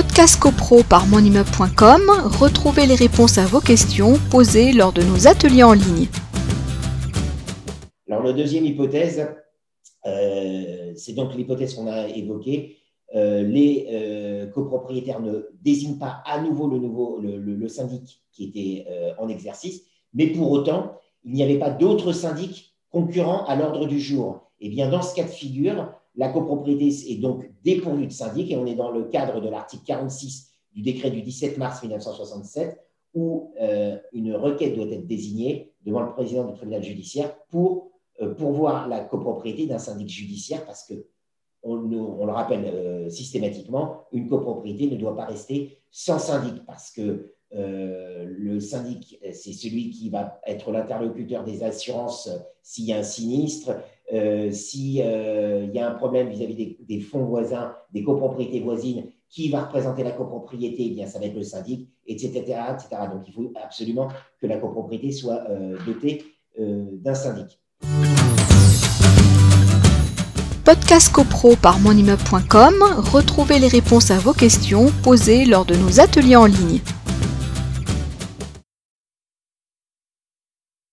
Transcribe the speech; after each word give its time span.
Podcast 0.00 0.38
CoPro 0.38 0.84
par 0.84 1.08
monimmeuble.com, 1.08 2.02
retrouvez 2.38 2.86
les 2.86 2.94
réponses 2.94 3.36
à 3.36 3.46
vos 3.46 3.58
questions 3.58 4.14
posées 4.30 4.72
lors 4.72 4.92
de 4.92 5.02
nos 5.02 5.26
ateliers 5.26 5.64
en 5.64 5.72
ligne. 5.72 6.06
Alors, 8.08 8.22
la 8.22 8.32
deuxième 8.32 8.64
hypothèse, 8.64 9.26
euh, 10.06 10.92
c'est 10.94 11.14
donc 11.14 11.34
l'hypothèse 11.34 11.74
qu'on 11.74 11.88
a 11.88 12.06
évoquée. 12.10 12.76
Euh, 13.16 13.42
les 13.42 13.88
euh, 13.90 14.46
copropriétaires 14.46 15.18
ne 15.18 15.48
désignent 15.62 15.98
pas 15.98 16.22
à 16.24 16.40
nouveau 16.42 16.68
le, 16.68 16.78
nouveau, 16.78 17.20
le, 17.20 17.68
syndic 17.68 18.22
qui 18.30 18.44
était 18.44 18.86
en 19.18 19.28
exercice, 19.28 19.82
mais 20.14 20.28
pour 20.28 20.52
autant, 20.52 20.92
il 21.24 21.32
n'y 21.32 21.42
avait 21.42 21.58
pas 21.58 21.70
d'autres 21.70 22.12
syndics 22.12 22.72
concurrents 22.92 23.44
à 23.46 23.56
l'ordre 23.56 23.88
du 23.88 23.98
jour. 23.98 24.48
Et 24.60 24.68
eh 24.68 24.70
bien, 24.70 24.88
dans 24.88 25.02
ce 25.02 25.16
cas 25.16 25.24
de 25.24 25.28
figure, 25.28 25.92
la 26.18 26.28
copropriété 26.28 26.88
est 27.12 27.20
donc 27.20 27.50
dépourvue 27.64 28.06
de 28.06 28.12
syndic 28.12 28.50
et 28.50 28.56
on 28.58 28.66
est 28.66 28.74
dans 28.74 28.90
le 28.90 29.04
cadre 29.04 29.40
de 29.40 29.48
l'article 29.48 29.84
46 29.86 30.52
du 30.74 30.82
décret 30.82 31.10
du 31.10 31.22
17 31.22 31.56
mars 31.56 31.82
1967 31.82 32.78
où 33.14 33.54
une 34.12 34.34
requête 34.34 34.76
doit 34.76 34.86
être 34.86 35.06
désignée 35.06 35.72
devant 35.86 36.02
le 36.02 36.12
président 36.12 36.44
du 36.44 36.52
tribunal 36.54 36.82
judiciaire 36.82 37.34
pour 37.48 37.88
euh, 38.20 38.34
pourvoir 38.34 38.88
la 38.88 39.00
copropriété 39.00 39.66
d'un 39.66 39.78
syndic 39.78 40.08
judiciaire 40.08 40.64
parce 40.66 40.84
que, 40.84 41.06
on, 41.62 41.76
le 41.76 42.32
rappelle 42.32 42.64
euh, 42.64 43.08
systématiquement, 43.08 44.06
une 44.12 44.28
copropriété 44.28 44.88
ne 44.88 44.96
doit 44.96 45.16
pas 45.16 45.24
rester 45.24 45.78
sans 45.90 46.18
syndic 46.18 46.64
parce 46.66 46.90
que 46.90 47.32
euh, 47.54 48.24
le 48.28 48.60
syndic, 48.60 49.20
c'est 49.32 49.52
celui 49.52 49.90
qui 49.90 50.10
va 50.10 50.40
être 50.46 50.70
l'interlocuteur 50.72 51.44
des 51.44 51.62
assurances 51.62 52.28
s'il 52.62 52.86
y 52.86 52.92
a 52.92 52.98
un 52.98 53.02
sinistre, 53.02 53.70
s'il 54.52 54.92
y 54.94 55.02
a 55.02 55.90
un 55.90 55.94
problème 55.94 56.28
vis-à-vis 56.28 56.76
des, 56.80 57.00
fonds 57.00 57.24
voisins, 57.24 57.72
des 57.92 58.02
copropriétés 58.02 58.60
voisines, 58.60 59.06
qui 59.28 59.50
va 59.50 59.64
représenter 59.64 60.02
la 60.02 60.12
copropriété? 60.12 60.86
Eh 60.86 60.90
bien, 60.90 61.06
Ça 61.06 61.18
va 61.18 61.26
être 61.26 61.34
le 61.34 61.42
syndic, 61.42 61.88
etc., 62.06 62.32
etc. 62.36 62.88
Donc, 63.12 63.22
il 63.26 63.32
faut 63.32 63.52
absolument 63.62 64.08
que 64.40 64.46
la 64.46 64.56
copropriété 64.58 65.12
soit 65.12 65.44
dotée 65.86 66.24
d'un 66.58 67.14
syndic. 67.14 67.60
Podcast 70.68 71.10
CoPro 71.10 71.56
par 71.56 71.80
monimmeuble.com, 71.80 72.74
retrouvez 73.10 73.58
les 73.58 73.68
réponses 73.68 74.10
à 74.10 74.18
vos 74.18 74.34
questions 74.34 74.92
posées 75.02 75.46
lors 75.46 75.64
de 75.64 75.74
nos 75.74 75.98
ateliers 75.98 76.36
en 76.36 76.44
ligne. 76.44 76.80